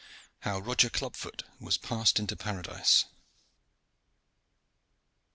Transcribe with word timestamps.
HOW 0.39 0.57
ROGER 0.57 0.89
CLUB 0.89 1.15
FOOT 1.15 1.43
WAS 1.59 1.77
PASSED 1.77 2.17
INTO 2.21 2.35
PARADISE. 2.35 3.05